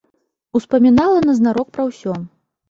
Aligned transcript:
Успамінала 0.59 1.19
назнарок 1.27 1.71
пра 1.77 1.87
ўсё. 1.91 2.17